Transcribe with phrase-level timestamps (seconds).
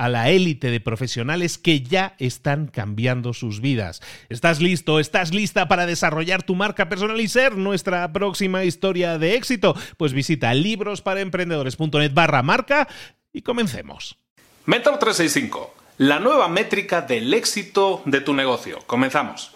[0.00, 4.00] a la élite de profesionales que ya están cambiando sus vidas.
[4.30, 4.98] ¿Estás listo?
[4.98, 9.76] ¿Estás lista para desarrollar tu marca personal y ser nuestra próxima historia de éxito?
[9.98, 12.88] Pues visita librosparaemprendedores.net barra marca
[13.30, 14.16] y comencemos.
[14.64, 18.78] Mentor 365, la nueva métrica del éxito de tu negocio.
[18.86, 19.52] Comenzamos.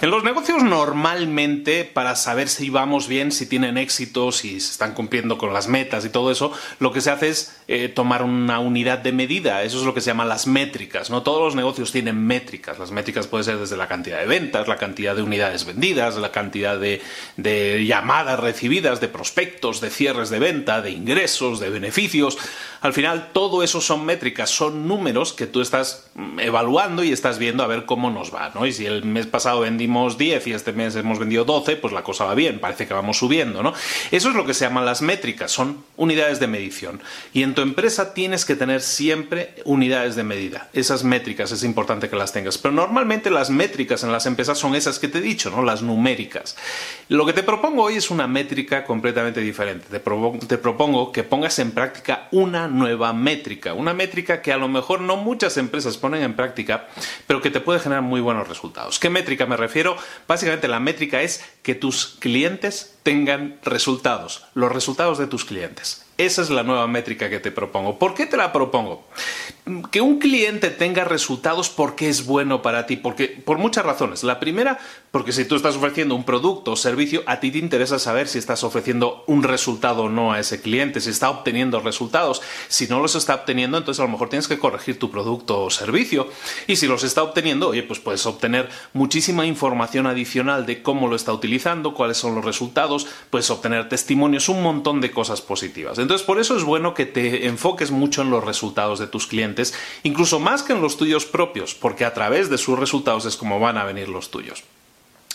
[0.00, 4.94] En los negocios normalmente para saber si vamos bien, si tienen éxito, si se están
[4.94, 8.60] cumpliendo con las metas y todo eso, lo que se hace es eh, tomar una
[8.60, 9.62] unidad de medida.
[9.62, 11.10] Eso es lo que se llama las métricas.
[11.10, 12.78] No todos los negocios tienen métricas.
[12.78, 16.32] Las métricas pueden ser desde la cantidad de ventas, la cantidad de unidades vendidas, la
[16.32, 17.02] cantidad de,
[17.86, 22.38] llamadas recibidas, de prospectos, de cierres de venta, de ingresos, de beneficios.
[22.80, 27.38] Al final todo eso son métricas, son números que tú estás mm, evaluando y estás
[27.38, 28.50] viendo a ver cómo nos va.
[28.54, 28.64] ¿no?
[28.64, 32.02] Y si el mes pasado vendimos 10 y este mes hemos vendido 12, pues la
[32.02, 33.74] cosa va bien, parece que vamos subiendo, ¿no?
[34.10, 37.02] Eso es lo que se llaman las métricas, son unidades de medición.
[37.34, 40.68] Y en tu empresa tienes que tener siempre unidades de medida.
[40.74, 42.56] Esas métricas es importante que las tengas.
[42.56, 45.64] Pero normalmente las métricas en las empresas son esas que te he dicho, ¿no?
[45.64, 46.54] Las numéricas.
[47.08, 49.86] Lo que te propongo hoy es una métrica completamente diferente.
[49.90, 53.74] Te, te propongo que pongas en práctica una nueva métrica.
[53.74, 56.86] Una métrica que a lo mejor no muchas empresas ponen en práctica,
[57.26, 59.00] pero que te puede generar muy buenos resultados.
[59.00, 59.96] ¿Qué métrica me refiero?
[60.28, 66.04] Básicamente la métrica es que tus clientes tengan resultados, los resultados de tus clientes.
[66.18, 67.98] Esa es la nueva métrica que te propongo.
[67.98, 69.06] ¿Por qué te la propongo?
[69.90, 74.24] Que un cliente tenga resultados porque es bueno para ti, porque por muchas razones.
[74.24, 74.78] La primera,
[75.10, 78.38] porque si tú estás ofreciendo un producto o servicio, a ti te interesa saber si
[78.38, 82.40] estás ofreciendo un resultado o no a ese cliente, si está obteniendo resultados.
[82.68, 85.70] Si no los está obteniendo, entonces a lo mejor tienes que corregir tu producto o
[85.70, 86.28] servicio.
[86.66, 91.16] Y si los está obteniendo, oye, pues puedes obtener muchísima información adicional de cómo lo
[91.16, 95.98] está utilizando, cuáles son los resultados, puedes obtener testimonios, un montón de cosas positivas.
[95.98, 99.57] Entonces, por eso es bueno que te enfoques mucho en los resultados de tus clientes,
[100.02, 103.60] incluso más que en los tuyos propios, porque a través de sus resultados es como
[103.60, 104.64] van a venir los tuyos.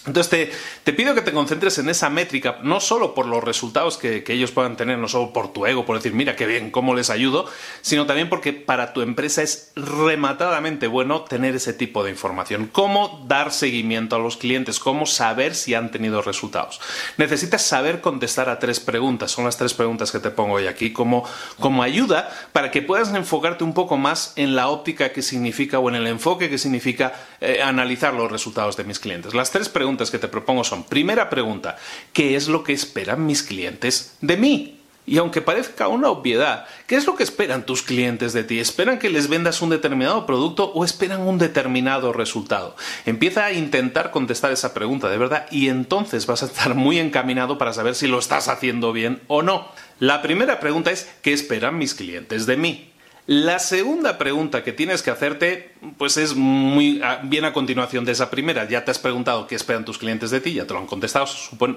[0.06, 0.52] Entonces
[0.84, 4.52] te, pido que te concentres en esa métrica, no solo por los resultados que, ellos
[4.52, 7.46] puedan tener, no solo por tu ego, por decir, mira qué bien, cómo les ayudo,
[7.81, 12.68] sino también porque para tu empresa es rematadamente bueno tener ese tipo de información.
[12.72, 16.81] Cómo dar seguimiento a los clientes, cómo saber si han tenido resultados.
[17.18, 20.91] Necesitas saber contestar a tres preguntas, son las tres preguntas que te pongo hoy aquí
[20.91, 21.24] como,
[21.59, 25.88] como ayuda para que puedas enfocarte un poco más en la óptica que significa o
[25.88, 29.34] en el enfoque que significa eh, analizar los resultados de mis clientes.
[29.34, 31.78] Las tres preguntas que te propongo son, primera pregunta,
[32.11, 34.79] ¿qué es lo que esperan mis clientes de mí?
[35.05, 38.59] Y aunque parezca una obviedad, ¿qué es lo que esperan tus clientes de ti?
[38.59, 42.78] ¿Esperan que les vendas un determinado producto o esperan un determinado resultado?
[43.05, 47.57] Empieza a intentar contestar esa pregunta de verdad y entonces vas a estar muy encaminado
[47.57, 49.67] para saber si lo estás haciendo bien o no.
[49.99, 52.92] La primera pregunta es ¿qué esperan mis clientes de mí?
[53.25, 58.29] La segunda pregunta que tienes que hacerte, pues es muy bien a continuación de esa
[58.29, 58.67] primera.
[58.67, 61.28] Ya te has preguntado qué esperan tus clientes de ti, ya te lo han contestado,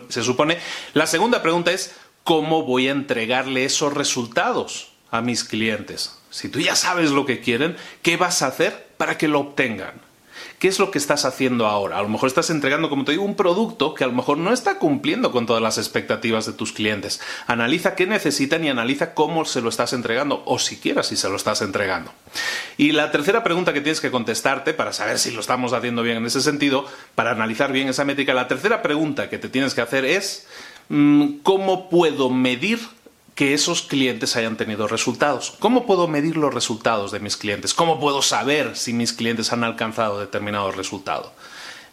[0.08, 0.58] se supone.
[0.94, 1.94] La segunda pregunta es,
[2.24, 4.92] ¿cómo voy a entregarle esos resultados?
[5.10, 9.16] a mis clientes, si tú ya sabes lo que quieren, ¿qué vas a hacer para
[9.16, 10.05] que lo obtengan?
[10.58, 11.98] ¿Qué es lo que estás haciendo ahora?
[11.98, 14.52] A lo mejor estás entregando, como te digo, un producto que a lo mejor no
[14.52, 17.20] está cumpliendo con todas las expectativas de tus clientes.
[17.46, 21.36] Analiza qué necesitan y analiza cómo se lo estás entregando o siquiera si se lo
[21.36, 22.10] estás entregando.
[22.78, 26.16] Y la tercera pregunta que tienes que contestarte para saber si lo estamos haciendo bien
[26.16, 29.82] en ese sentido, para analizar bien esa métrica, la tercera pregunta que te tienes que
[29.82, 30.46] hacer es
[30.88, 32.80] mm, ¿cómo puedo medir
[33.36, 35.52] que esos clientes hayan tenido resultados.
[35.58, 37.74] ¿Cómo puedo medir los resultados de mis clientes?
[37.74, 41.32] ¿Cómo puedo saber si mis clientes han alcanzado determinado resultado?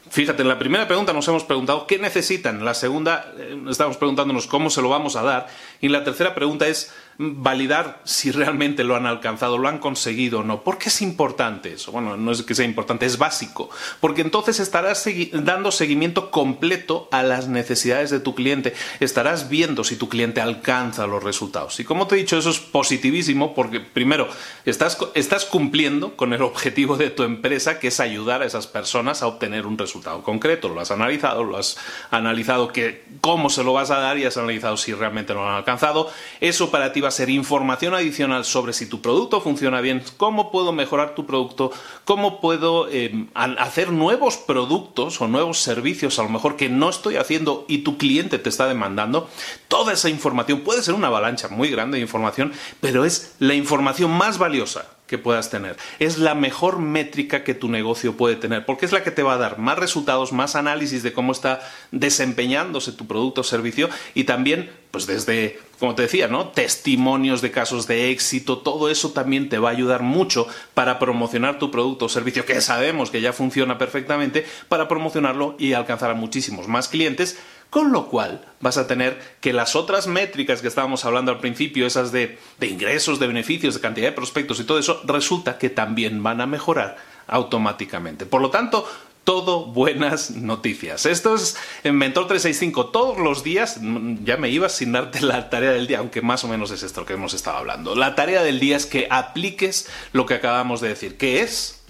[0.10, 4.48] Fíjate, en la primera pregunta nos hemos preguntado qué necesitan, la segunda eh, estamos preguntándonos
[4.48, 5.48] cómo se lo vamos a dar
[5.82, 10.44] y la tercera pregunta es validar si realmente lo han alcanzado, lo han conseguido o
[10.44, 10.64] no.
[10.64, 11.92] ¿Por qué es importante eso?
[11.92, 13.70] Bueno, no es que sea importante, es básico,
[14.00, 19.96] porque entonces estarás dando seguimiento completo a las necesidades de tu cliente, estarás viendo si
[19.96, 21.80] tu cliente alcanza los resultados.
[21.80, 24.28] Y como te he dicho, eso es positivísimo porque primero
[24.66, 29.22] estás, estás cumpliendo con el objetivo de tu empresa, que es ayudar a esas personas
[29.22, 30.70] a obtener un resultado concreto.
[30.70, 31.78] Lo has analizado, lo has
[32.10, 35.56] analizado que, cómo se lo vas a dar y has analizado si realmente lo han
[35.56, 36.12] alcanzado.
[36.40, 40.52] Eso para ti va a ser información adicional sobre si tu producto funciona bien, cómo
[40.52, 41.72] puedo mejorar tu producto,
[42.06, 47.18] cómo puedo eh, hacer nuevos productos o nuevos servicios a lo mejor que no estoy
[47.18, 49.30] haciendo y tu cliente te está demandando.
[49.68, 54.12] Toda esa información puede ser una avalancha muy grande de información, pero es la información
[54.12, 54.86] más valiosa
[55.18, 55.78] puedas tener.
[56.00, 59.34] Es la mejor métrica que tu negocio puede tener, porque es la que te va
[59.34, 61.62] a dar más resultados, más análisis de cómo está
[61.92, 66.50] desempeñándose tu producto o servicio y también, pues desde, como te decía, ¿no?
[66.50, 71.60] Testimonios de casos de éxito, todo eso también te va a ayudar mucho para promocionar
[71.60, 76.16] tu producto o servicio, que sabemos que ya funciona perfectamente, para promocionarlo y alcanzar a
[76.16, 77.38] muchísimos más clientes
[77.74, 81.88] con lo cual vas a tener que las otras métricas que estábamos hablando al principio,
[81.88, 86.22] esas de, ingresos, de beneficios, de cantidad de prospectos y todo eso, resulta que también
[86.22, 88.28] van a mejorar automáticamente.
[88.28, 88.88] Por lo tanto,
[89.24, 91.08] todo buenas noticias.
[91.08, 93.80] Esto es en Mentor 365 todos los días.
[93.82, 96.84] Mm, ya me iba sin darte la tarea del día, aunque más o menos es
[96.84, 97.96] esto que hemos estado hablando.
[97.96, 101.84] La tarea del día es que apliques lo que acabamos de decir, que es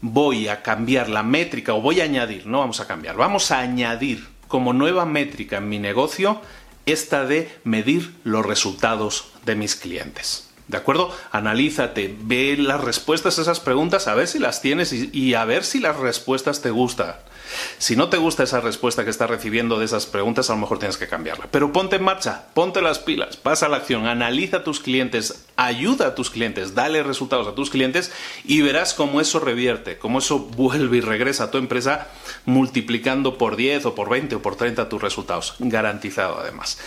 [0.00, 3.60] voy a cambiar la métrica o voy a añadir, no vamos a cambiar, vamos a
[3.60, 6.40] añadir como nueva métrica en mi negocio
[6.86, 10.48] esta de medir los resultados de mis clientes.
[10.68, 11.12] ¿De acuerdo?
[11.32, 15.64] Analízate, ve las respuestas a esas preguntas, a ver si las tienes y, a ver
[15.64, 17.16] si las respuestas te gustan.
[17.78, 20.78] Si no te gusta esa respuesta que estás recibiendo de esas preguntas, a lo mejor
[20.78, 21.48] tienes que cambiarla.
[21.50, 25.44] Pero ponte en marcha, ponte las pilas, pasa a la acción, analiza a tus clientes,
[25.56, 28.12] ayuda a tus clientes, dale resultados a tus clientes
[28.44, 32.08] y verás cómo eso revierte, cómo eso vuelve y regresa a tu empresa
[32.44, 35.54] multiplicando por 10 o por 20 o por 30 tus resultados.
[35.58, 36.78] Garantizado además.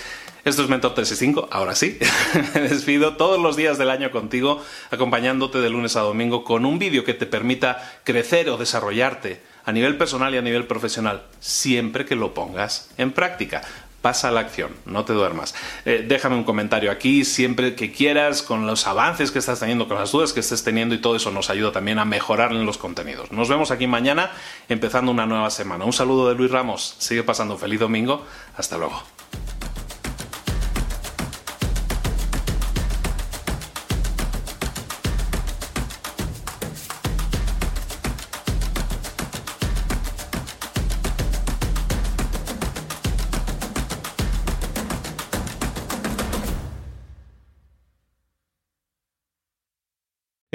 [0.48, 2.00] Esto es Mentor 365, ahora sí.
[2.54, 6.80] Me despido todos los días del año contigo, acompañándote de lunes a domingo con un
[6.80, 12.06] vídeo que te permita crecer o desarrollarte a nivel personal y a nivel profesional, siempre
[12.06, 13.62] que lo pongas en práctica.
[14.02, 15.56] Pasa a la acción, no te duermas.
[15.84, 19.98] Eh, déjame un comentario aquí siempre que quieras con los avances que estás teniendo, con
[19.98, 22.78] las dudas que estés teniendo y todo eso nos ayuda también a mejorar en los
[22.78, 23.34] contenidos.
[23.34, 24.32] Nos vemos aquí mañana
[24.70, 25.84] empezando una nueva semana.
[25.84, 26.96] Un saludo de Luis Ramos.
[27.00, 28.26] Sigue pasando un feliz domingo.
[28.56, 29.17] Hasta luego.